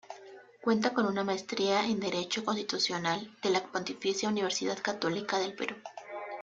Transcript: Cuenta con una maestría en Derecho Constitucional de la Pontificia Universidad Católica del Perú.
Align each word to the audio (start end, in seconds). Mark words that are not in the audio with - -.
Cuenta 0.63 0.95
con 0.95 1.05
una 1.05 1.23
maestría 1.23 1.85
en 1.85 1.99
Derecho 1.99 2.43
Constitucional 2.43 3.37
de 3.43 3.51
la 3.51 3.61
Pontificia 3.63 4.29
Universidad 4.29 4.79
Católica 4.81 5.37
del 5.37 5.53
Perú. 5.53 5.75